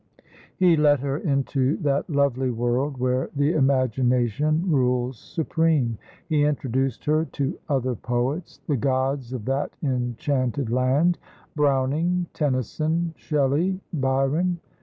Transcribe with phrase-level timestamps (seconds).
[0.57, 5.99] He let her into that lovely world where the imagination rules supreme.
[6.27, 11.19] He introduced her to other poets, the gods of that enchanted land
[11.55, 14.59] Browning, Tennyson, Shelley, Byron.